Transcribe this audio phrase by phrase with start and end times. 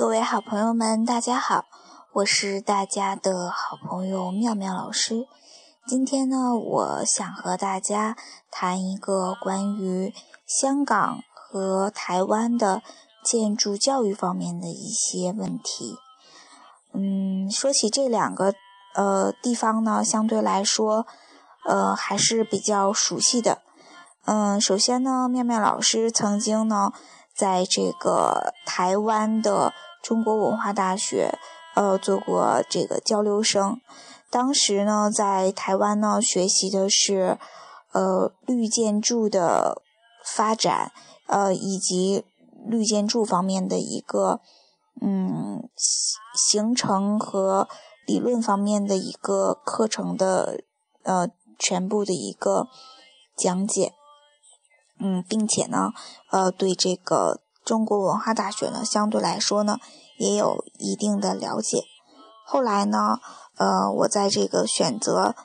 [0.00, 1.66] 各位好朋友们，大家好，
[2.14, 5.26] 我是大家的好朋友妙妙老师。
[5.86, 8.16] 今天呢，我想和大家
[8.50, 10.14] 谈一个关于
[10.46, 12.80] 香港和台湾的
[13.22, 15.98] 建筑教育方面的一些问题。
[16.94, 18.54] 嗯，说起这两个
[18.94, 21.06] 呃地方呢，相对来说，
[21.66, 23.60] 呃还是比较熟悉的。
[24.24, 26.90] 嗯，首先呢，妙妙老师曾经呢，
[27.34, 29.74] 在这个台湾的。
[30.02, 31.38] 中国文化大学，
[31.74, 33.80] 呃，做过这个交流生。
[34.30, 37.38] 当时呢，在台湾呢，学习的是，
[37.92, 39.82] 呃，绿建筑的
[40.24, 40.92] 发展，
[41.26, 42.24] 呃，以及
[42.64, 44.40] 绿建筑方面的一个，
[45.00, 45.68] 嗯，
[46.34, 47.68] 形成和
[48.06, 50.62] 理论方面的一个课程的，
[51.02, 52.68] 呃，全部的一个
[53.36, 53.92] 讲解。
[54.98, 55.92] 嗯，并且呢，
[56.30, 57.40] 呃，对这个。
[57.70, 59.78] 中国文化大学呢，相对来说呢，
[60.18, 61.84] 也有一定的了解。
[62.44, 63.20] 后来呢，
[63.58, 65.36] 呃，我在这个选择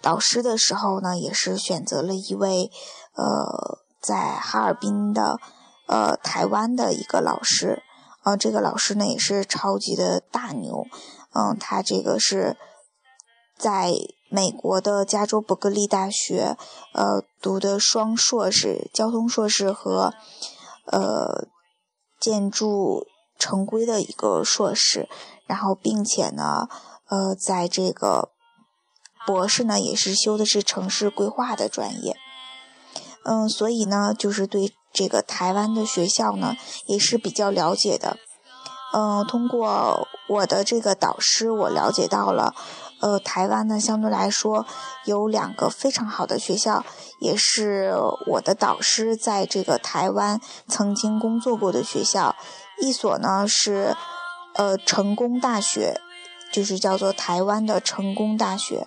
[0.00, 2.70] 导师的时候呢，也是选择了一位
[3.14, 5.38] 呃，在哈尔滨的
[5.88, 7.82] 呃台湾的一个老师。
[8.24, 10.86] 呃，这个老师呢，也是超级的大牛。
[11.34, 12.56] 嗯，他这个是
[13.58, 13.92] 在
[14.30, 16.56] 美国的加州伯克利大学
[16.94, 20.14] 呃读的双硕士，交通硕士和。
[20.86, 21.46] 呃，
[22.20, 23.06] 建筑
[23.38, 25.08] 成规的一个硕士，
[25.46, 26.68] 然后并且呢，
[27.08, 28.30] 呃，在这个
[29.26, 32.16] 博士呢也是修的是城市规划的专业，
[33.24, 36.54] 嗯，所以呢，就是对这个台湾的学校呢
[36.86, 38.18] 也是比较了解的，
[38.92, 42.54] 嗯，通过我的这个导师，我了解到了。
[43.02, 44.64] 呃，台湾呢，相对来说
[45.04, 46.84] 有两个非常好的学校，
[47.18, 47.92] 也是
[48.28, 52.36] 我的导师在这个台湾曾经工作过的学校。
[52.80, 53.96] 一所呢是
[54.54, 56.00] 呃成功大学，
[56.52, 58.86] 就是叫做台湾的成功大学。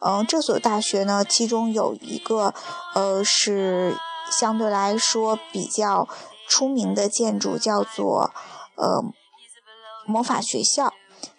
[0.00, 2.52] 嗯，这所大学呢，其中有一个
[2.94, 3.96] 呃是
[4.30, 6.08] 相对来说比较
[6.48, 8.32] 出名的建筑，叫做
[8.74, 9.00] 呃
[10.06, 10.92] 魔法学校。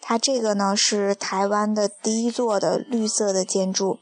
[0.07, 3.97] 它这个呢是台湾的第一座的绿色的建筑，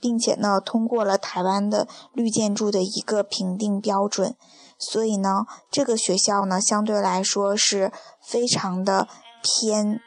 [0.00, 4.34] 并且呢通过了台湾的绿建筑的一个评定标准，
[4.80, 9.06] 所以呢这个学校呢相对来说是非常的
[9.44, 10.00] 偏，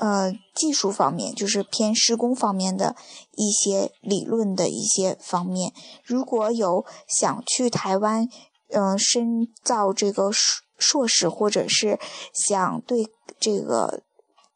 [0.00, 2.96] 呃技术方面就是偏施工方面的
[3.36, 5.72] 一些理论的一些方面。
[6.04, 8.28] 如果有想去台湾，
[8.70, 12.00] 嗯深造这个硕硕士，或者是
[12.34, 13.06] 想对
[13.38, 14.02] 这个。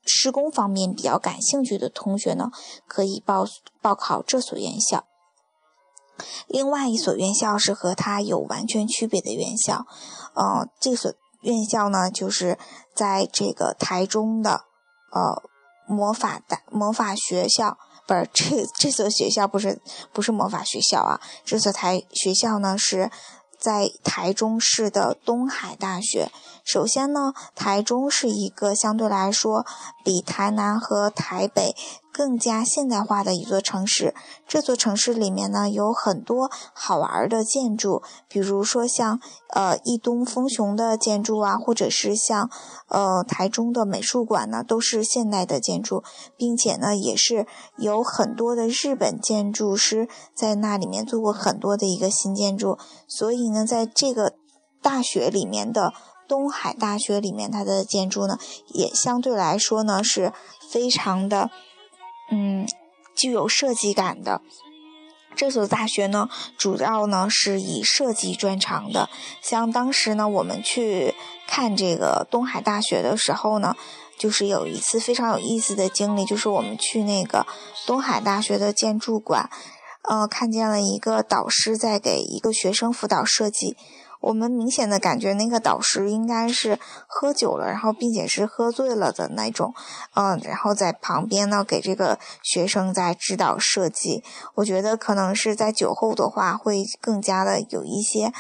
[0.05, 2.51] 施工方面比较感兴趣的同学呢，
[2.87, 3.47] 可以报
[3.81, 5.05] 报考这所院校。
[6.47, 9.87] 另外一所院校是和它有完全区别的院校，
[10.35, 11.13] 呃，这所
[11.43, 12.59] 院校呢，就是
[12.95, 14.65] 在这个台中的
[15.13, 15.43] 呃
[15.87, 19.81] 魔法大魔法学校，不是这这所学校不是
[20.13, 23.11] 不是魔法学校啊，这所台学校呢是。
[23.65, 26.31] 在台中市的东海大学。
[26.67, 29.65] 首先呢，台中是一个相对来说
[30.05, 31.75] 比台南和台北。
[32.15, 34.15] 更加现代化的一座城市，
[34.47, 39.19] 这座城市里面呢有很多好玩的建筑，比如说像
[39.53, 42.49] 呃一东风雄的建筑啊，或者是像
[42.89, 46.05] 呃台中的美术馆呢，都是现代的建筑，
[46.37, 47.49] 并且呢也是
[47.79, 54.35] 有很多的日本建筑师在那里面做过很多的一个新建筑，所以呢在这个
[54.81, 55.93] 大学里面的
[56.29, 58.39] 东海大学里面，它的建筑呢
[58.69, 60.33] 也相对来说呢是
[60.71, 61.51] 非常的。
[62.31, 62.67] 嗯，
[63.15, 64.41] 具有设计感的
[65.37, 69.09] 这所大学呢，主要呢是以设计专长的。
[69.43, 71.15] 像当时呢，我们去
[71.47, 73.77] 看这个东海大学的时候呢，
[74.17, 77.47] 就是有一次非常有意思的经历，就是我们去那个
[77.85, 79.51] 东海大学的建筑馆，
[80.03, 83.77] 呃，看见了一个导师在给一个学生辅导设计。
[84.25, 89.75] 我们明显的感觉那个导师应该是喝酒了，然后并且是喝醉了的那种，
[90.15, 94.25] 嗯，然后在旁边呢给这个学生在指导设计。
[94.55, 98.33] 我觉得可能是在酒后的话会更加的有一些，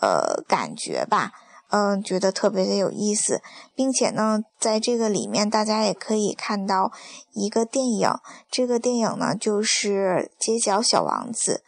[0.00, 1.32] 呃，感觉吧。
[1.74, 3.40] 嗯，觉得特别的有意思，
[3.74, 6.92] 并且呢，在这个里面，大家也可以看到
[7.32, 8.10] 一个电影。
[8.50, 11.62] 这个电影呢，就是《街角小王子》。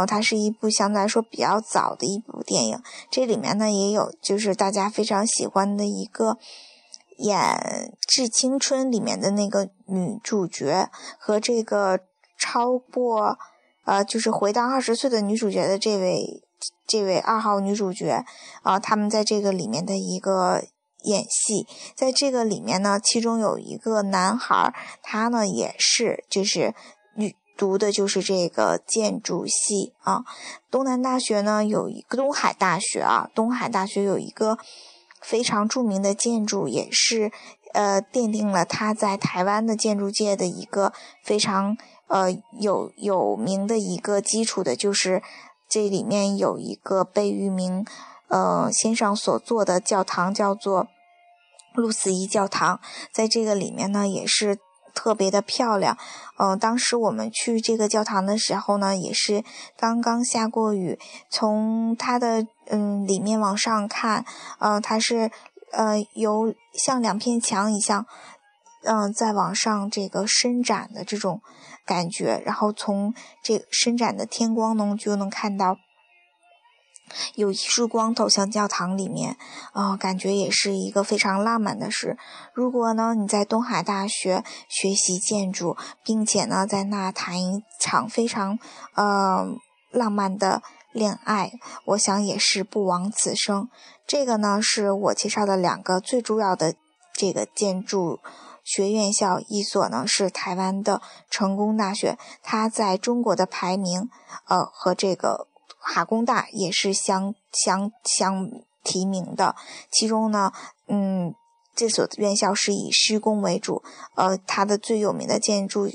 [0.00, 2.82] 哦，它是一部相对来说比较早的一部电影。
[3.10, 6.38] 这里面呢，也有就是大家非常喜欢的一个
[7.18, 7.38] 演
[8.08, 12.00] 《致青春》里面的那个女主角，和这个
[12.38, 13.36] 超过
[13.84, 16.42] 呃，就是回到二十岁的女主角的这位。
[16.86, 18.24] 这位二号女主角，
[18.62, 20.62] 啊，他们在这个里面的一个
[21.02, 21.66] 演戏。
[21.94, 26.74] 在这个里面呢，其中有一个男孩，他呢也是就是
[27.14, 30.24] 女读的就是这个建筑系啊。
[30.70, 34.58] 东南大学呢有一个东海大学啊，东海大学有一个
[35.20, 37.30] 非常著名的建筑，也是
[37.72, 40.92] 呃奠定了他在台湾的建筑界的一个
[41.22, 41.76] 非常
[42.08, 45.22] 呃有有名的一个基础的，就是
[45.70, 47.86] 这里面有一个被誉名。
[48.28, 50.86] 呃，先生所做的教堂叫做
[51.74, 52.80] 路思义教堂，
[53.12, 54.60] 在这个里面呢也是
[54.94, 55.98] 特别的漂亮。
[56.38, 59.42] 嗯，当时我们去这个教堂的时候呢，也是
[59.76, 60.96] 刚刚下过雨，
[61.28, 64.24] 从它的嗯里面往上看，
[64.60, 65.32] 呃，它是
[65.72, 68.06] 呃有像两片墙一样，
[68.82, 71.40] 嗯，在往上这个伸展的这种
[71.84, 75.76] 感觉，然后从这伸展的天光能就能看到。
[77.34, 79.36] 有一束光投向教堂里面，
[79.72, 82.16] 啊，感觉也是一个非常浪漫的事。
[82.54, 88.56] 如果呢你在东海大学学习建筑，并且呢在那谈一场非常
[88.94, 89.44] 呃
[89.90, 90.62] 浪漫的
[90.92, 91.50] 恋爱，
[91.86, 93.68] 我想也是不枉此生。
[94.06, 96.76] 这个呢是我介绍的两个最主要的
[97.12, 98.20] 这个建筑
[98.72, 104.08] 学院校，一所呢是台湾的成功大学，它在中国的排名，
[104.46, 105.48] 呃和这个。
[105.82, 108.50] 哈工大也是相相相
[108.84, 109.56] 提名的，
[109.90, 110.52] 其中呢，
[110.88, 111.34] 嗯，
[111.74, 113.82] 这所院校是以施工为主，
[114.14, 115.90] 呃，它的最有名的建筑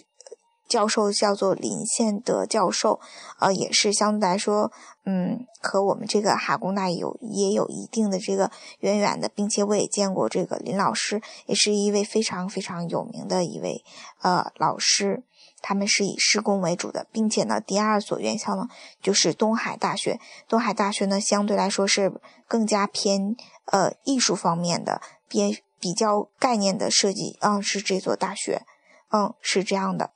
[0.68, 3.00] 教授叫做林宪德教授，
[3.40, 4.72] 呃，也是相对来说，
[5.06, 13.84] 嗯，和我们这个哈工大有也有一定的这个渊源的，并且我也见过这个林老师，也是一位非常非常有名的一位
[14.22, 15.24] 呃老师。
[15.62, 18.68] 他们是以施工为主的，并且呢，第二所院校呢
[19.02, 20.20] 就是东海大学。
[20.48, 22.12] 东海大学呢相对来说是
[22.48, 23.36] 更加偏
[23.66, 28.64] 呃艺术方面的，比比较概念的设计嗯，是这所大学，
[29.12, 30.12] 嗯，是这样的。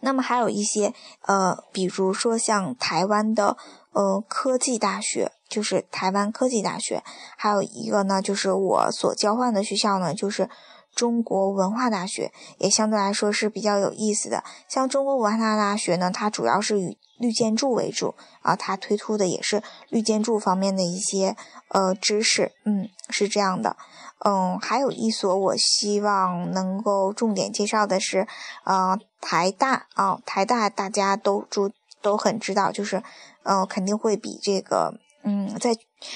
[0.00, 0.92] 那么还有一些
[1.22, 3.56] 呃，比如说像台湾的
[3.92, 7.02] 呃科技大学，就是台湾科技大学，
[7.36, 10.48] 还有一个呢就是我所交换的学校呢就是。
[10.94, 14.44] 中国文化大学也相对来说是比较有意思的。
[14.68, 21.36] 像中国文化大学呢，它主要是以绿建筑为主啊，它推出的也是绿建筑方面的一些
[21.68, 22.52] 呃知识。
[22.64, 23.76] 嗯，是这样的。
[24.24, 28.26] 嗯，还有一所我希望能够重点介绍的是，
[28.64, 33.02] 呃，台大啊，台大大家都注都很知道，就是
[33.42, 35.74] 嗯，肯定会比这个嗯，在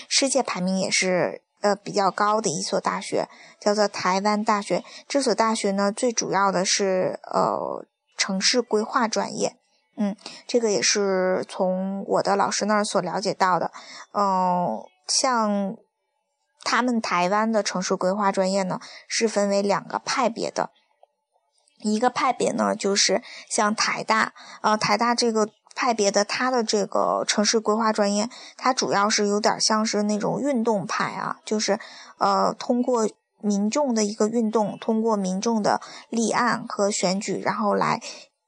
[0.09, 1.43] 世界排名也是。
[1.67, 3.29] 呃，比较高的一所大学
[3.61, 4.85] 叫做台湾大学。
[5.09, 7.85] 这所大学呢，最主要的是呃
[8.17, 9.57] 城市规划专业。
[9.97, 10.15] 嗯，
[10.47, 13.73] 这个也是从我的老师那儿所了解到的。
[14.13, 14.79] 嗯，
[15.09, 15.77] 像
[16.63, 18.79] 他们台湾的城市规划专业呢，
[19.09, 20.71] 是分为两个派别的。
[21.81, 24.33] 一个派别呢，就是像台大，
[24.63, 25.49] 呃，台大这个。
[25.77, 31.79] 派别的，他的这个城市规划专业，它主要是有点像是那种运动派啊，就是
[32.19, 33.07] 呃，通过
[33.43, 38.03] 民众的一个运动，通过民众的立案和选举，然后来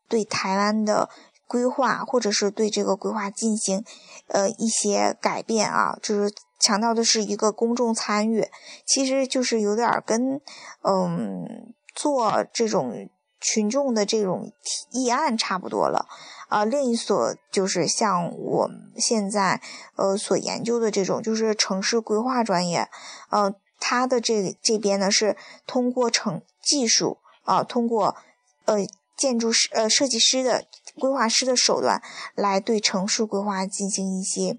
[0.08, 1.10] 对台湾的
[1.46, 3.84] 规划，或者是对这个规划进行
[4.28, 8.48] 呃一些改变啊，就是强调的是一个公众参与，
[8.86, 10.40] 其实就是有点跟
[10.82, 13.08] 嗯做这种
[13.40, 14.52] 群众的这种
[14.90, 16.06] 议案差不多了。
[16.48, 19.60] 啊，另一所就是像我现在
[19.96, 22.88] 呃所研究的这种，就是城市规划专业，
[23.28, 28.16] 呃，它的这这边呢是通过城技术啊，通过
[28.64, 28.78] 呃
[29.14, 30.64] 建筑师呃设计师的
[30.98, 32.02] 规划师的手段
[32.34, 34.58] 来对城市规划进行一些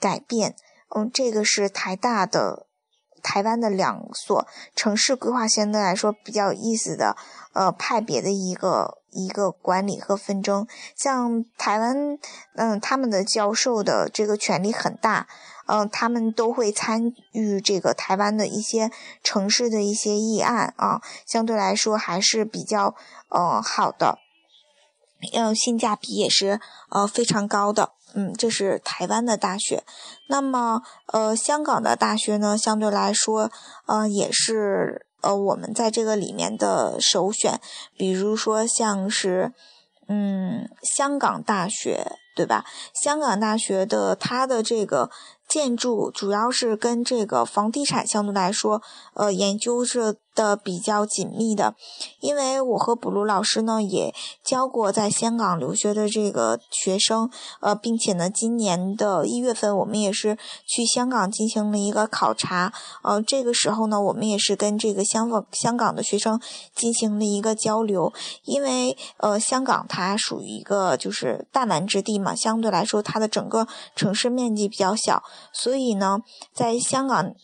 [0.00, 0.56] 改变。
[0.88, 2.66] 嗯，这个是台大的
[3.22, 7.16] 台湾的两所城市规划相对来说比较有意思的
[7.52, 8.98] 呃派别的一个。
[9.12, 12.16] 一个管理和纷争，像台湾，
[12.54, 15.26] 嗯，他们的教授的这个权力很大，
[15.66, 18.92] 嗯，他们都会参与这个台湾的一些
[19.24, 22.94] 城市的一些议案啊，相对来说还是比较
[23.30, 24.20] 呃好的，
[25.34, 26.60] 嗯，性价比也是
[26.90, 29.84] 呃非常高的，嗯，这是台湾的大学。
[30.28, 33.50] 那么呃，香港的大学呢，相对来说，
[33.86, 35.06] 呃，也是。
[35.22, 37.60] 呃，我们在这个里面的首选，
[37.94, 39.52] 比如说像是，
[40.08, 42.64] 嗯，香港大学，对吧？
[42.94, 45.10] 香港大学的它的这个
[45.50, 48.80] 建筑主要是跟这个房地产相对来说，
[49.14, 51.74] 呃，研究是的比较紧密的。
[52.20, 54.14] 因为我和卜鲁老师呢也
[54.44, 57.28] 教过在香港留学的这个学生，
[57.58, 66.40] 呃，并且呢，今年的一月份我们也是去香港进行了一个考察，呃，这个时候呢，我们也是跟这个香港香港的学生
[66.76, 68.12] 进行了一个交流。
[68.44, 73.66] 因为呃，香港它属于一个就是弹丸之地嘛，相对来说它的整个
[73.96, 75.20] 城市面积比较小。
[75.52, 76.20] 所以呢，
[76.52, 77.34] 在香港，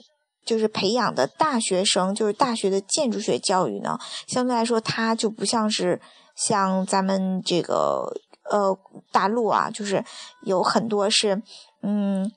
[0.45, 3.99] 就是培养的大学生，就是大学的建筑学教育呢，
[4.29, 6.01] 相对来说，它就不像是
[6.37, 8.13] 像咱们这个
[8.49, 8.79] 呃
[9.11, 10.05] 大陆啊，就是
[10.43, 11.43] 有很多是
[11.83, 12.31] 嗯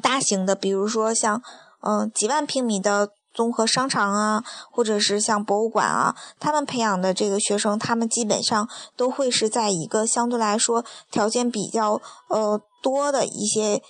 [0.00, 1.42] 大型的，比如说像
[1.80, 13.82] 嗯几万平米的综合商场啊，或者是像博物馆啊，他们培养的这个学生，他们基本上都会是在一个相对来说条件比较呃多的一些。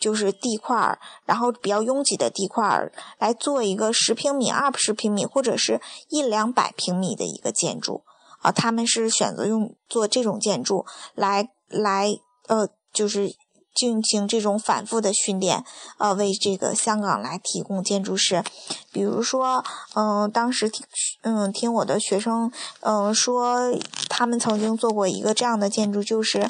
[0.00, 8.02] 就是地块儿，然后比较拥挤的地块儿来做一个十平米、二十平米或者是一两百平米的一个建筑
[8.42, 10.84] 啊，他们是选择用做这种建筑
[11.14, 13.34] 来来呃，就是
[13.74, 15.64] 进行这种反复的训练，
[15.98, 18.44] 呃，为这个香港来提供建筑师。
[18.92, 20.86] 比如说，嗯，当时听
[21.22, 23.72] 嗯听我的学生嗯说，
[24.08, 26.48] 他们曾经做过一个这样的建筑，就是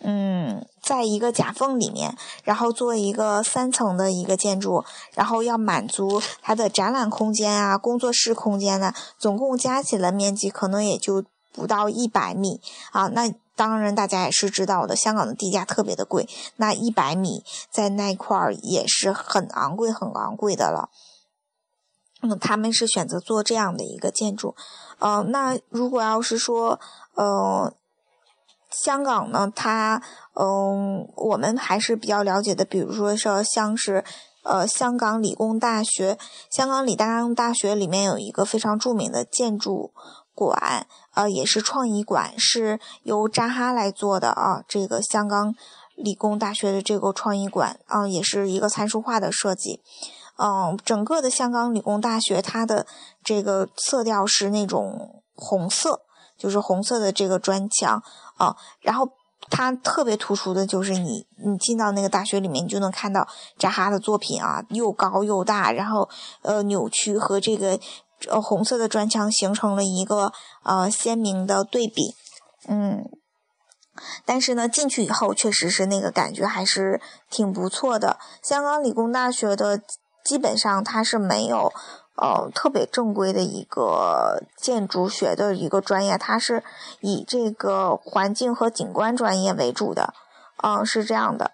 [0.00, 0.64] 嗯。
[0.80, 12.58] 在一个夹缝里面，然后做一个三层的一个建筑，然后要满足它的展览空间啊、工作室空间呢，总共加起来面积可能也就不到一百米
[12.92, 13.08] 啊。
[13.08, 16.26] 那当然大家也是知道的，香港的地价特别的贵，
[16.56, 20.88] 那一百米在那块儿也是很昂贵、很昂贵的了。
[22.22, 24.56] 嗯，他们是选择做这样的一个建筑，
[25.00, 26.80] 呃，那如果要是说，
[27.14, 27.74] 呃。
[28.82, 30.00] 香港呢，它
[30.34, 34.04] 嗯，我们还是比较了解的，比如说说像是
[34.44, 36.16] 呃香港理工大学，
[36.50, 39.92] 香港理工大学里面有一个非常著名的建筑
[40.34, 44.62] 馆，呃，也是创意馆，是由扎哈来做的啊。
[44.68, 45.54] 这个香港
[45.96, 49.82] 理工大学的这个创意馆啊，也是一个参数化的设计，
[50.38, 52.86] 嗯，整个的香港理工大学它的
[53.24, 56.02] 这个色调是那种红色。
[56.38, 58.02] 就是红色的这个砖墙
[58.36, 59.10] 啊，然后
[59.50, 63.26] 它特别突出的就是你，你进到那个大学里面，你就能看到
[63.58, 66.08] 扎哈的作品啊，又高又大，然后
[66.42, 67.78] 呃扭曲和这个
[68.28, 72.14] 呃红色的砖墙形成了一个呃鲜明的对比，
[72.68, 73.04] 嗯，
[74.24, 78.18] 但是呢，进去以后确实是那个感觉还是挺不错的。
[78.42, 79.80] 香港理工大学的
[80.24, 81.72] 基本上它是没有。
[82.20, 86.64] 呃，特别正规的一个建筑学的一个专业，它是
[87.00, 90.12] 以这个环境和景观专业为主的，
[90.62, 91.52] 嗯，是这样的。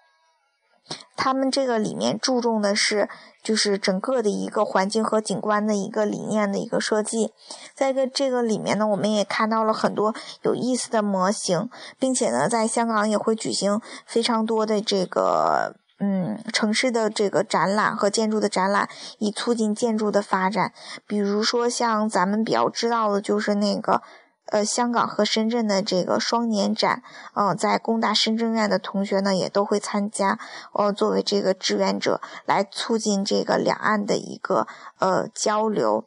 [1.15, 3.07] 他们这个里面注重的是，
[3.43, 7.31] 就是整个的一个环境和景观的一个理念的一个设计。
[7.75, 11.69] 在个这个里面呢，我们也看到了很多有意思的模型，
[11.99, 15.75] 并且呢，在香港也会举行非常多的这个。
[15.97, 20.73] 嗯，城市的这个展览和建筑的展览，以促进建筑的发展。
[21.07, 24.01] 比如说，像咱们比较知道的，就是那个，
[24.47, 27.01] 呃，香港和深圳的这个双年展。
[27.33, 30.37] 嗯，在工大深圳院的同学呢，也都会参加，
[30.73, 34.67] 呃，作为这个志愿者，来促进这个两岸的一个
[34.99, 36.03] 呃交流。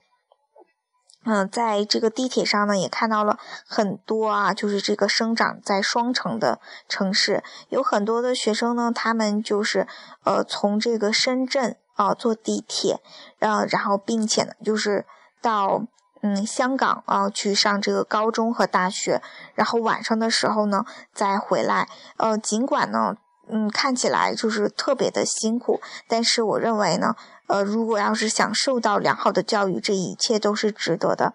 [1.25, 9.87] 嗯，在这个地铁上呢，也看到了很多啊，就是这个生长在双城的城市，有很多的学生呢，他们就是
[10.25, 13.01] 呃从这个深圳啊坐地铁，
[13.41, 15.05] 呃，然后并且呢，就是
[15.43, 15.83] 到
[16.23, 19.21] 嗯香港啊去上这个高中和大学，
[19.55, 21.89] 然后晚上的时候呢再回来。
[22.17, 23.17] 呃，尽管呢，
[23.51, 27.15] 嗯，看起来就是特别的辛苦，但是我认为呢。
[27.49, 31.33] 呃，如果要是想受到良好的教育，这一切都是值得的，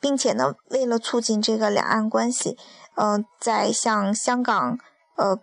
[0.00, 2.56] 并且呢，为了促进这个两岸关系，
[2.94, 4.78] 呃，在像香港
[5.16, 5.40] 呃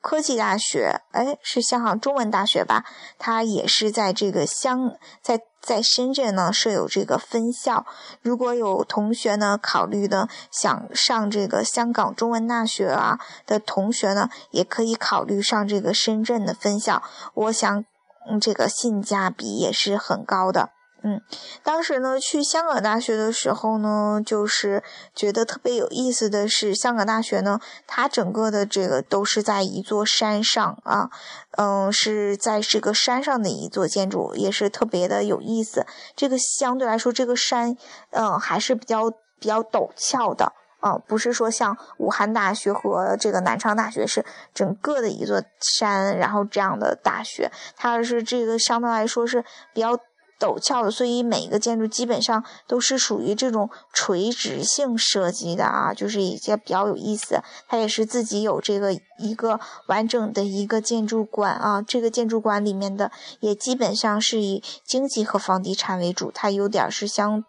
[0.00, 2.84] 科技大学，哎，是香港中文大学吧？
[3.18, 7.86] 它也是在这个香在在深圳呢设有这个分校。
[8.22, 17.02] 如果有同学呢考虑的想上这个香港中文大学啊的同学呢，也可以考虑上这个深圳的分校。
[17.34, 17.84] 我想。
[18.26, 20.70] 嗯，这个性价比也是很高的。
[21.06, 21.20] 嗯，
[21.62, 24.82] 当时呢去香港大学的时候呢，就是
[25.14, 31.10] 觉得特别有意思的是，香港大学呢，它整个的这个都是在一座山上啊，
[31.58, 35.84] 嗯，是在这个山上的一座建筑，也是特别的有意思。
[36.16, 37.76] 这个相对来说，这个山，
[38.12, 40.54] 嗯，还是比较比较陡峭的。
[40.80, 49.44] 啊，不是说像武汉大学和这个南昌大学是整个的一座山，然后这样的大学，它是这个相对来说是
[49.74, 49.98] 比较。
[50.38, 57.40] 陡峭的，所以每一个建筑基本上都是属于这种垂直性设计的啊，就是一些比较有意思。
[57.68, 63.10] 它也是自己有这个一个完整的一个建筑馆啊，这个建筑馆里面的
[63.40, 67.44] 也基本上是以经济和房地产为主，它有点是相，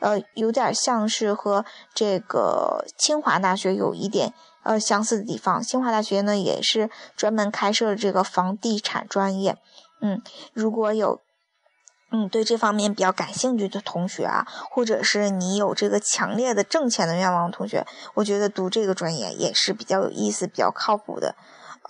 [0.00, 5.62] 呃，有点像是和这个清华大学有一点呃相似的地方。
[5.62, 9.56] 清华大学呢也是专门开设这个房地产专业，
[10.00, 10.22] 嗯，
[10.52, 11.20] 如果有。
[12.14, 21.34] 嗯，对这方面比较感兴趣的同学啊，或者是你有这个强烈的挣钱的愿望的同学，我觉得读这个专业也是比较有意思、比较靠谱的。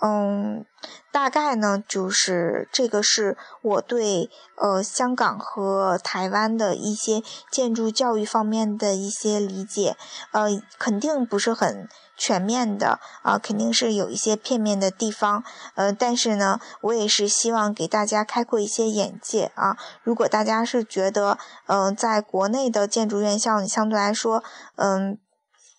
[0.01, 0.65] 嗯，
[1.11, 7.21] 大概呢，就是这个是我对呃香港和台湾的一些
[7.51, 9.95] 建筑教育方面的一些理解，
[10.31, 11.87] 呃，肯定不是很。
[12.15, 19.75] 全面的啊，肯定是有一些片面的地方，呃，但是呢，我也是希望给大家开阔一些眼界啊。
[20.03, 24.43] 如果大家是觉得，嗯，在国内的建筑院校，你相对来说，
[24.75, 25.17] 嗯，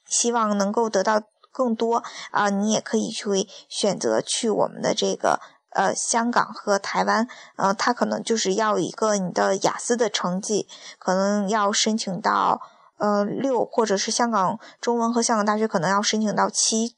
[0.07, 1.23] 希望能够得到
[1.55, 5.39] 更多啊，你也可以去选择去我们的这个
[5.71, 10.67] 呃香港和台湾，呃，它可能就是要一个你的雅思的成绩，
[10.99, 12.61] 可能要申请到。
[12.97, 16.95] 呃，六或者是香港中文和香港大学可能要申请到七，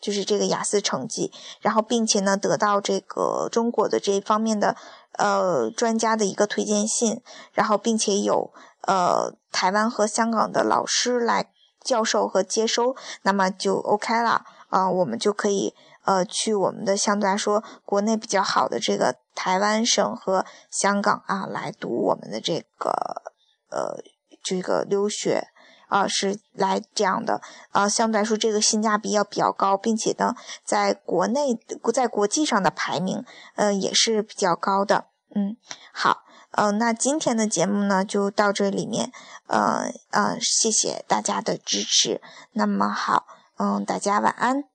[0.00, 1.30] 就是这个雅思成绩，
[1.60, 4.74] 然后并且呢得到这个中国的这方面的
[5.18, 8.54] 呃专家的一个推荐信，然后并且有
[8.86, 11.50] 呃台湾和香港的老师来
[11.84, 15.74] 教授和接收，那么就 OK 了啊，我们就可以
[16.04, 23.22] 呃去我们的相对来说国内比较好的这个台湾省和香港啊来读我们的这个
[23.70, 24.02] 呃。
[24.46, 25.48] 这个留学
[25.88, 31.58] 啊是来这样的啊，相对来说这个性价比要比较高，并且呢，在国内
[31.94, 33.24] 在国际上的排名，
[33.56, 35.06] 嗯，也是比较高的。
[35.34, 35.56] 嗯，
[35.94, 36.23] 好，
[36.56, 39.10] 嗯，那今天的节目呢就到这里面，
[39.48, 42.20] 嗯嗯，谢谢大家的支持。
[42.52, 43.26] 那么好，
[43.58, 44.73] 嗯，大家晚安。